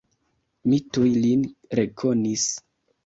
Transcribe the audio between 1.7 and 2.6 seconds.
rekonis.